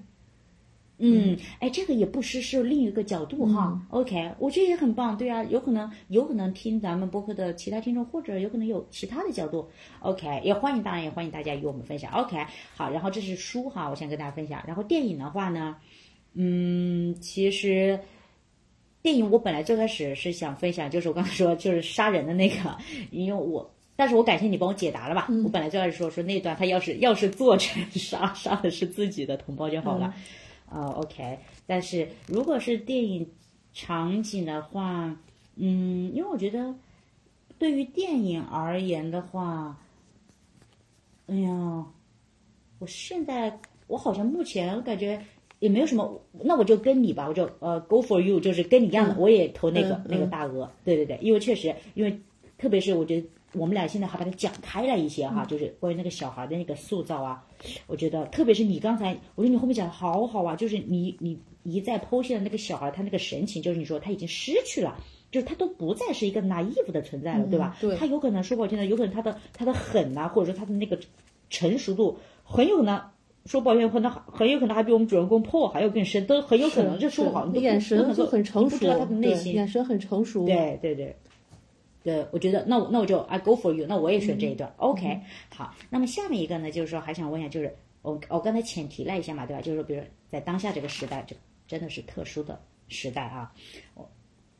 [1.58, 3.80] 哎，这个也不失是另一个角度哈。
[3.90, 5.16] OK，我觉得也很棒。
[5.16, 9.68] 对啊，有可能有可能听咱们播客的其他听众，或者有可能有其他的角度。
[10.00, 12.12] OK，也欢迎，当然也欢迎大家与我们分享。
[12.12, 14.62] OK，好，然后这是书哈，我先跟大家分享。
[14.66, 15.76] 然后电影的话呢，
[16.34, 17.98] 嗯，其实
[19.02, 22.56] 电影我本来最开始是想分享，就是我刚才说就是杀人的那个，
[23.10, 25.28] 因为我，但是我感谢你帮我解答了吧。
[25.44, 30.14] 我本来最开始说说那段他要是要是做成杀杀的是自己的同胞就好了。
[30.74, 33.24] 啊，OK，但是如果是电影
[33.72, 35.16] 场景的话，
[35.54, 36.74] 嗯，因为我觉得
[37.60, 39.78] 对于电影而言的话，
[41.28, 41.86] 哎呀，
[42.80, 43.56] 我现在
[43.86, 45.22] 我好像目前感觉
[45.60, 52.20] 也没有什么，那我就跟你吧，我就呃，Go for you，就是跟你一样的，我也投那个那个大鹅，对对对，因为确实，因为
[52.58, 53.26] 特别是我觉得。
[53.54, 57.44] 我们俩现在还把它讲开了一些哈，就是关于那个小孩的那个塑造啊，
[57.86, 64.96] 我觉得特别是你刚才，我觉得你后面讲的好好啊，就是你你一再剖析了那个小孩他那个神情，就是你说他已经失去了，
[65.30, 67.76] 就是他都不再是一个 naive 的存在了，对吧？
[67.80, 67.96] 对。
[67.96, 70.98] 他有可能说不好听的，有可能他的他的狠呐，或者说他的那个
[71.48, 73.00] 成熟度，很有可能
[73.46, 76.98] 说不好听，可能很有可能还比我们主人公破还要更深，都很有可能。
[76.98, 80.44] 这说不好，你眼神就很成熟，不知道他的内心，眼神很成熟。
[80.44, 81.16] 对对对。
[82.04, 84.70] 对，我觉得那我那我就 I go for you，那我也选这一段。
[84.76, 89.62] OK，好，那么下面一个呢，就是说还想问一下，就是我我刚才浅提了一下嘛，对吧？
[89.62, 91.34] 就是说，比如在当下这个时代，这
[91.66, 93.50] 真的是特殊的时代啊，
[93.94, 94.06] 我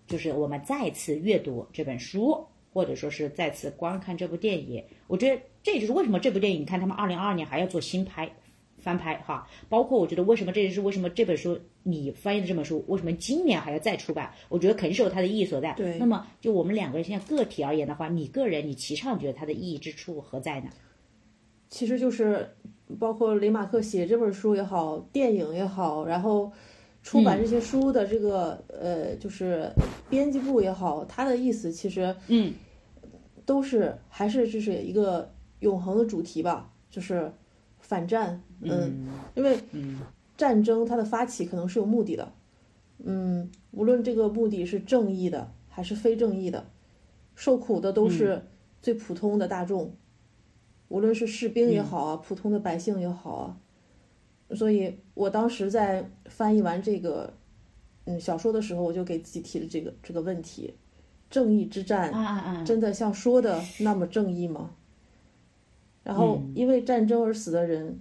[0.06, 8.30] 就是我们再次阅读这本书，或者说是再次观看这部电影，我觉得这就是为什么这部电影，你看他们二零二二年还要做新拍。
[8.84, 14.30] 翻拍哈，包括我觉得为什么这也是为什么这本书你翻译的这本书为什么今年还要再出版？
[14.50, 15.72] 我觉得肯定是有它的意义所在。
[15.72, 15.96] 对。
[15.98, 20.68] 那么就我们两个人现在个体而言的话，你个人你提倡觉得它的意义之处何在呢？
[21.70, 22.46] 其实就是
[23.00, 26.52] 包括雷马克写这本书也好，电影也好，然后
[27.02, 29.70] 出版这些书的这个呃，就是
[30.10, 32.52] 编辑部也好，他的意思其实嗯，
[33.46, 37.32] 都是还是就是一个永恒的主题吧，就是。
[37.86, 39.58] 反战，嗯，因为
[40.36, 42.32] 战争它的发起可能是有目的的，
[43.04, 46.66] 嗯，无论这个目的是正义的还是非正义的，
[47.34, 48.42] 受苦的都是
[48.82, 49.94] 最普通的大众，
[50.88, 53.56] 无论是士兵也好啊，普通的百姓也好啊，
[54.54, 57.32] 所以我当时在翻译完这个
[58.04, 60.74] 嗯小说的时候，我就给自己提了这个这个问题：
[61.30, 64.70] 正义之战，真的像说的那么正义吗？
[66.02, 67.98] 然后，因为战争而死的人，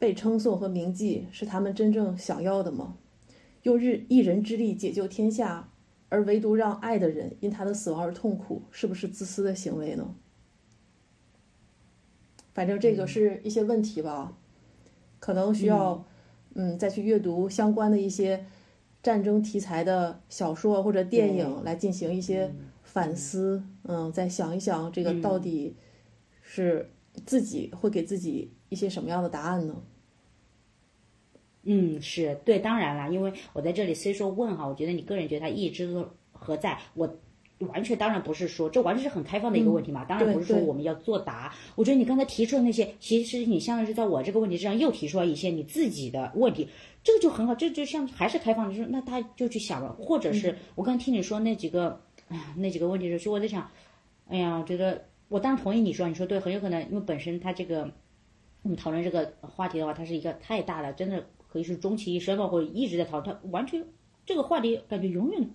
[0.00, 2.96] 被称颂和铭记是他们真正想要的吗？
[3.62, 5.70] 用日一人之力解救天下，
[6.08, 10.16] 而唯独让爱的人因他的死亡而痛苦，是不是自私的行为呢？
[12.52, 14.36] 反正这个是一些问题吧，
[15.20, 16.04] 可能需要
[16.54, 18.46] 嗯再去阅读相关的一些
[19.02, 23.62] 战争题材的小说或者电影来进行一些反思。
[23.84, 25.76] 嗯，再想一想这个到底。
[26.52, 26.90] 是
[27.26, 29.82] 自己会给自己一些什么样的答案呢？
[31.62, 36.78] 嗯，是对，当然啦，因为我在这里虽说问哈，我觉得你个人觉得它意义之何在？
[36.94, 37.18] 我
[37.58, 41.54] 完全当然不是说这完全是很开放的一个问题嘛，当然不是说我们要作答。
[41.74, 46.68] 我觉得你刚才提出的那些，其实你相当于是在我这个问题之上又提出了一些你自己的问题，
[47.04, 53.70] 这个就很好，这就像还是开放的，就是那他就去想了，或者是我刚听你说那几个，哎呀，那几个问题的时候，我在想，
[54.28, 55.04] 哎呀，我觉得。
[55.30, 57.88] 我当然同意你说，你说对，很有可能，因为本身他这个，
[58.62, 63.84] 我们讨论这个话题的话，它是一个太大了，真的可以是终其一生吧，或者一直在讨论，它完全
[64.24, 65.50] 这个话题感觉永远，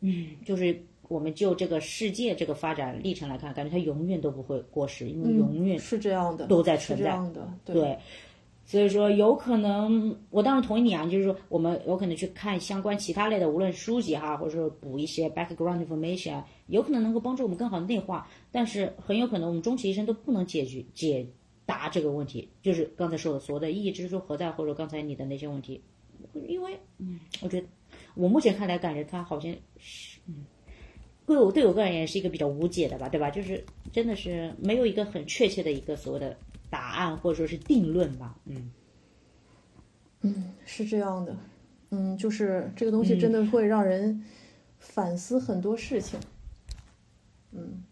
[0.00, 7.18] 嗯，就是我们就这个世界这个发展历程来看，感觉它永远都不会过时，因为永远是这样的，都在存在，
[7.64, 7.98] 对。
[8.68, 18.28] 所以说，有可能，我当然同意你啊，就是说，我们有可能去看相关其他类的，无论书籍哈，或者说补一些 background information，有可能能够帮助我们更好的内化。
[18.50, 21.24] 但是很有可能，我们终其一生都不能解决解
[21.66, 25.82] 答这个问题，就是刚才说的所谓的意义之处何在，或者刚才你的那些问题，
[26.48, 27.66] 因为嗯，我觉得
[28.14, 30.46] 我目前看来感觉他好像是嗯，
[31.26, 33.30] 对我对我个人也是一个比较无解的吧，对吧？
[33.30, 36.36] 就是真的是没有一个很确切的一个所谓的
[36.70, 38.70] 答案或者说是定论吧，嗯。
[40.22, 41.36] 嗯，是这样的，
[41.90, 44.24] 嗯，就是这个东西真的会让人
[44.78, 46.18] 反思很多事情。
[47.52, 47.84] 嗯，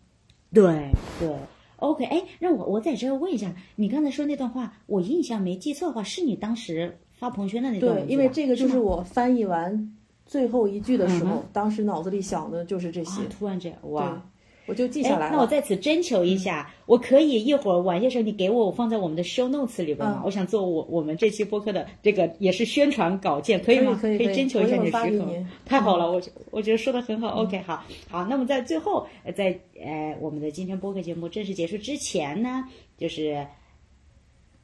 [0.52, 1.28] 对对
[1.76, 13.22] ，OK，哎，让我我在这问一下，你刚才说那段话，我印象没记错的话，是你当时发朋友圈的那段对，因为这个就是我翻译完最后一句的时候，当时脑子里想的就是这些。
[13.28, 14.22] 突然这样，哇！
[14.66, 15.36] 我就记下来了。
[15.36, 20.22] 那我在此征求一下，我可以一会儿晚些时候你给我，我放在我们的 show notes 里边吗？
[20.24, 23.98] 我想做我我们这期播客的这个也是宣传稿件，可以吗？
[24.00, 25.26] 可以可以征求一下你的许可。
[25.66, 27.42] 太好了，我我觉得说的很好。
[27.42, 28.24] OK，好，好。
[28.24, 32.64] 那么在最后，在呃我们的今天播客节目正式结束之前呢，
[32.96, 33.46] 就是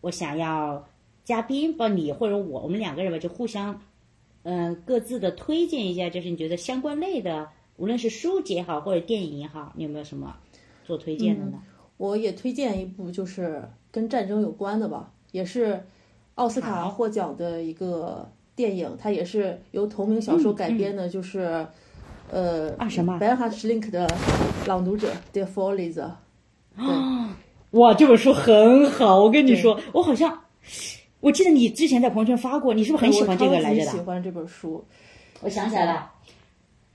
[0.01, 0.89] 我想要
[1.25, 3.79] 嘉宾帮你或者我，我们两个人吧，就互相
[4.45, 7.47] 嗯各自的推荐一下，就是你觉得相关类的。
[7.81, 10.37] 无论是书籍也好，或者电影也好，你有没有什么
[10.85, 11.55] 做推荐的呢？
[11.97, 15.83] 我也推荐一部，就是跟战争有关的吧，也是
[16.35, 21.66] 奥斯卡获奖的一个电影，它也是由同名小说改编的，就是
[22.31, 23.19] 呃，啊什么？
[23.19, 24.07] 白哈什林克的
[24.69, 25.95] 《朗读者》《The Follies》。
[26.77, 27.37] 啊，
[27.71, 30.38] 哇，这本书很好，我跟你说，我好像
[31.21, 33.90] 我记得你之前在朋友圈发过，你是不是很喜欢这个来着的？
[33.90, 34.85] 喜欢这本书，
[35.40, 36.12] 我想起来了。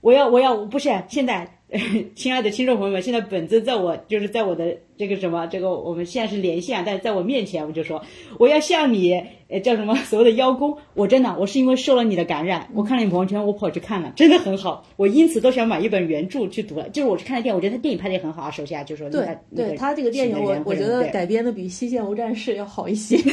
[0.06, 1.50] 我要，我要，不是现在，
[2.14, 8.00] 亲爱的听众朋友们，现在本子在我就是在我的这个什么，这个我们现在是连线，但是在我面前，我就说
[8.38, 10.78] 我要向你，呃，叫什么 所谓的邀功。
[10.94, 16.88] 我真的，我是因为受了你的感染，我看了你朋友圈，我跑去看了，真的很好，我因此都想买一本原著去读了。
[16.90, 18.52] 就是我去看的电影，我觉得他电影拍的也很好啊。
[18.52, 23.18] 首先就说对，对他这个电影，我我觉得改编的比《西线无战事》要好一些。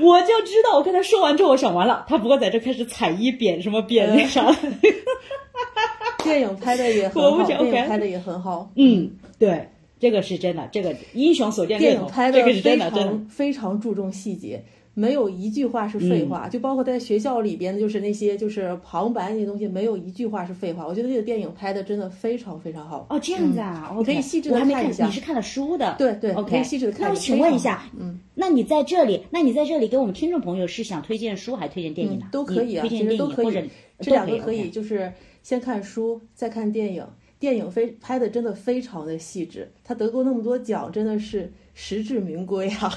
[0.00, 4.54] 我就知道，我跟他说完之后，我想完了，他不会在这开始踩一贬什么贬那啥。
[6.22, 8.70] 电影拍的也很好，电影拍的也很好。
[8.76, 12.10] 嗯，对，这个是真的，这个英雄所见略同。
[12.32, 14.62] 这个是真的，非常非常注重细节。
[14.94, 20.86] 没有一句话是废话，就包括在学校里边的，就是那些就是旁白那些东西，没有一句话是废话。
[20.86, 23.06] 我觉得这个电影拍的真的非常非常好。
[23.08, 25.06] 哦，这样子啊，你可以细致的看一下。
[25.06, 25.94] 你是看了书的？
[25.96, 27.02] 对对，OK，可以细致的看。
[27.02, 32.26] 那我请问一下，嗯，那你在这里，那你在这里给我们听众朋友是想推荐书还是推荐电影呢？
[32.32, 33.62] 都可以啊，推荐电影或者
[34.00, 37.06] 这两个可以，就是先看书再看电影。
[37.38, 42.92] 电影非拍的真的非常的细致，他得过那么多奖，真的是实至名归啊。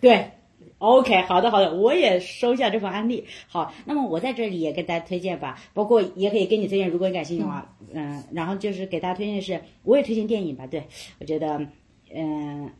[0.00, 0.30] 对。
[0.78, 3.26] OK，好的好的，我也收下这份案例。
[3.48, 10.66] 好，那么我在这里也给大家推荐吧，包括也可以给你推荐，如果你感兴趣的话，嗯，然后就是给大家推荐的是，我也推荐电影吧。
[10.66, 10.84] 对，
[11.18, 11.66] 我觉得，
[12.14, 12.72] 嗯，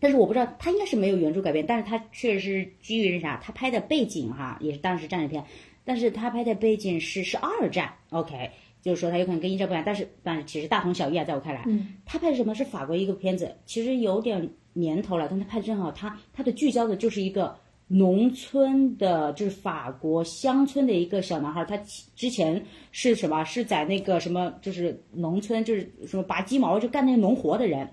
[0.00, 3.40] 但是我不知道他应该是没有原著改编，但是他确实是基于啥？
[3.42, 5.44] 他拍的背景哈也是当时战争片，
[5.86, 7.94] 但是他拍的背景是是二战。
[8.10, 8.50] OK，
[8.82, 14.50] 就是说他有可能跟一战不一样，但是但是其实大同小异啊，在我看来，嗯，他拍的什么是法国一个片子，其实有点。
[14.74, 15.92] 年头了，但他拍的正好。
[15.92, 17.54] 他他的聚焦的就是一个
[17.88, 21.62] 农村的，就是法国乡村的一个小男孩。
[21.66, 21.76] 他
[22.16, 23.44] 之前是什么？
[23.44, 27.86] 是在那个什么，就是农村，就是什么拔鸡毛，就干那个农活的人。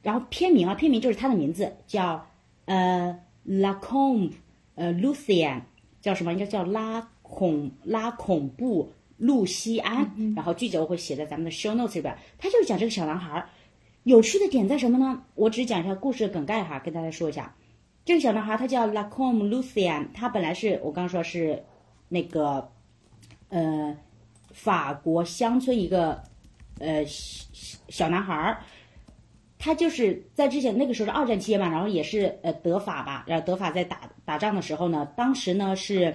[0.00, 2.26] 然后片名啊，片名就是他的名字，叫
[2.64, 4.30] 呃拉恐
[4.76, 5.60] 呃 Lucian，
[6.00, 6.32] 叫什么？
[6.32, 8.90] 应该叫拉恐拉恐怖
[9.26, 10.10] 露西安。
[10.36, 12.16] 然后具体我会写在咱们的 show notes 里边。
[12.38, 13.44] 他就是讲这个小男孩。
[14.04, 15.22] 有趣的点在什么呢？
[15.34, 17.54] 我只讲一下故事的梗概哈，跟大家说一下。
[18.04, 21.64] 这个小男孩他叫 Lacombe Lucian，他本来是我刚刚说是
[22.10, 22.70] 那个
[23.48, 23.96] 呃
[24.52, 26.22] 法国乡村一个
[26.80, 28.58] 呃小男孩儿，
[29.58, 36.14] 他就是在之前那个时候是二战期间嘛，然后也是呃德法吧，然后德法在打打仗的时候呢，当时呢是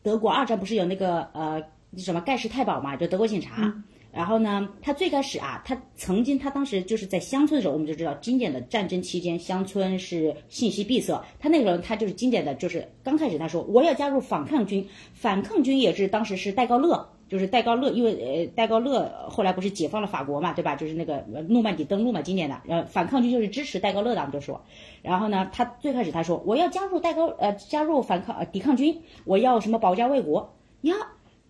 [0.00, 1.60] 德国二战不是有那个呃
[1.96, 3.72] 什么盖世太保嘛，就德国警察。
[4.12, 11.22] 然后呢，他最开始啊，他曾经他当时就是在乡村的时候，我们就知道经典的战争期间，乡村是信息闭塞。
[11.38, 20.74] 他那个时候他就是经典的，就是刚开始他说我要加入反抗军，反抗军也是当时是戴高乐， 就是戴高乐，因为呃戴高乐后来不是解放了法国嘛，对吧？
[20.74, 24.58] 就是那个诺曼底登陆嘛，经典的，呃反抗军就是支持戴高乐的，我们就说。
[25.02, 30.94] 然后呢，他最开始他说我要加入戴高呃加入反抗呃抵抗军，我要什么保家卫国呀？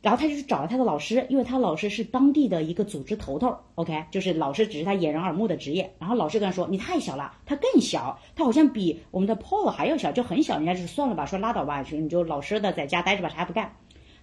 [0.07, 5.93] 然后他就去找了他的老师，因为他老师是当地的一个组织头头，OK，就是老师只是他掩人耳目的职业。
[5.99, 13.75] 然后老师跟他说：“你太小了，他更小，他好像比我们的 Paul 还要小，就很小。”人家就算了吧，说拉倒吧，就你就老实的在家待着吧，啥也不干。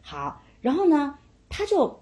[0.02, 1.16] 好，然后呢，
[1.50, 2.00] 他就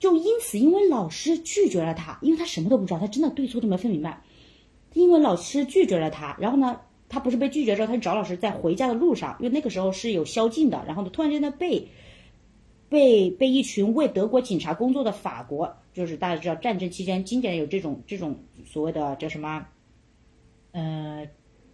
[0.00, 4.20] 就因此因为老师拒绝了他，因为他什么都不知道，他真的对错都没分明白。
[4.94, 11.86] 因为老师拒绝了他，然后呢，他不是被拒绝之后，他就找老师，在回家的路上，因为那个时候是有宵禁的，然后呢，突然间他被
[12.88, 19.66] 被被一群为德国警察工作的法国，就是大家知道战争期间经典有这种这种所谓的叫什么，
[20.72, 21.26] 呃，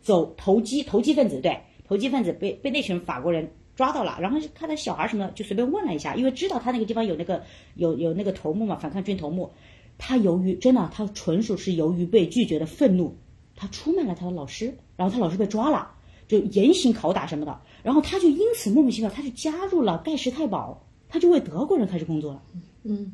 [0.03, 7.43] 走投机投机分子，对，投机分子被被那群法国人抓到了，然后看他小孩什么的，就随便问了一下，因为知道他那个地方有那个
[7.75, 9.51] 有有那个头目嘛，反抗军头目。
[9.97, 13.17] 他由于真的，他纯属是由于被拒绝的愤怒，
[13.55, 15.93] 他出卖了他的老师，然后他老师被抓了，
[16.27, 20.85] 就严刑拷打什么的，然后他就因此莫名其妙，他就加入了盖世太保，
[21.15, 22.43] 他就为德国人开始工作了，
[22.83, 23.13] 嗯，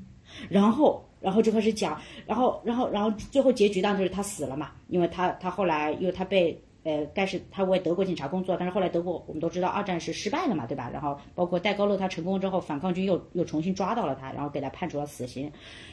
[0.48, 10.88] 然后然后就开始讲，然后然后然后最后结局当然就是他死了嘛，因为他他后来因为他被呃该是他为德国警察工作，但是后来德国我们都知道二战是失败了嘛，对吧？
[10.90, 15.53] 然后包括戴高乐他成功之后，反抗军又又重新抓到了他，然后给他判处了死刑，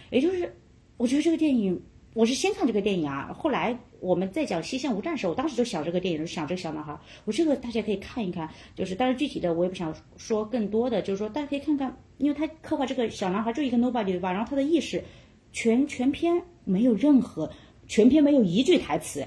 [0.10, 0.56] 也就是。
[1.00, 1.80] 我觉得这个电影，
[2.18, 7.00] 我是先看这个电影啊，后来我们在讲《西线无战》时，候，我当时就想这个电影，就想这个小男孩。
[7.26, 14.32] 我这个大家可以看一看，就是但是具体的我也不想说更多的，就是说大家可以看看，因为他刻画这个小男孩就一个 nobody 对吧？
[14.32, 15.04] 然后他的意识
[15.52, 17.52] 全全篇没有任何，
[17.86, 19.24] 全篇没有一句台词，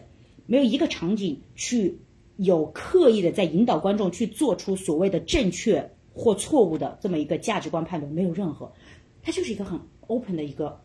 [0.46, 1.96] 没有一个场景去
[2.38, 8.72] 有刻意的在引导观众去做出所谓的正确或错误的这么一个价值观判断，没有任何，
[9.22, 9.78] 他就是一个很
[10.08, 10.80] open 的一个。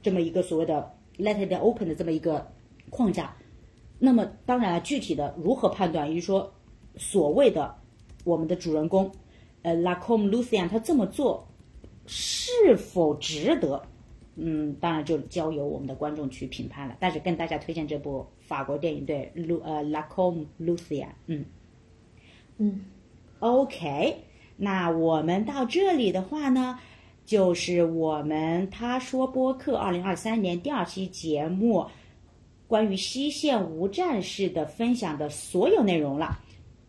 [0.00, 2.50] 这么一个所谓的 let it open 的这么一个
[2.90, 3.36] 框架，
[3.98, 6.52] 那么当然了，具体的如何判断，也就是说，
[6.96, 7.74] 所谓的
[8.24, 9.10] 我们的主人公，
[9.62, 11.46] 呃，Lacombe Lucian 他这么做
[12.06, 13.82] 是否值得？
[14.36, 16.96] 嗯，当然就交由我们的观众去评判了。
[17.00, 21.44] 但是跟大家推荐这部法国电影，对，Lu 呃 Lacombe Lucian，嗯
[22.58, 22.84] 嗯
[23.40, 24.22] ，OK，
[24.56, 26.78] 那我们到这里的话呢？
[27.28, 31.84] 就是我们他说播客二零二三年第二期节目，
[32.66, 36.38] 关于西线无战事的分享的所有内容了。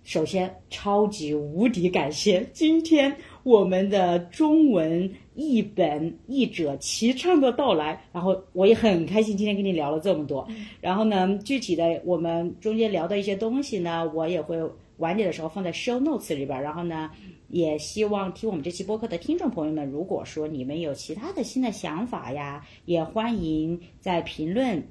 [0.05, 3.13] 首先，超级无敌感谢今天
[3.43, 10.47] 我们的中文译本译者齐畅的到来，然后我也很开心今天跟你聊了这么多。
[10.79, 14.57] 然后呢，具体的我们中间聊的一些东西呢，我也会
[14.99, 16.63] 晚点的时候放在 show notes 里边。
[16.63, 17.11] 然后呢。
[17.49, 24.81] 也希望听我们这期播客的听众朋友们，如果说你们有其他的新的想法呀，也欢迎在评论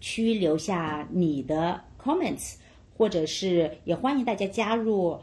[0.00, 2.56] 区留下你的 comments，
[2.94, 5.18] 或者是也欢迎大家加入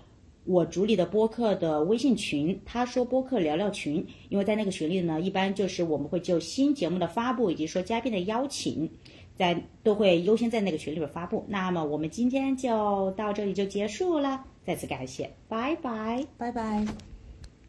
[0.46, 8.90] 我主理的播客的微信群，他说播客聊聊群，因为在那个群里呢，一般就是我们会就新节目的发布以及说嘉宾的邀请，
[9.36, 11.46] 在都会优先在那个群里边发布。
[11.48, 14.44] 那么我们今天就到这里就结束了。
[14.70, 17.09] 再次感谢，拜拜，拜拜。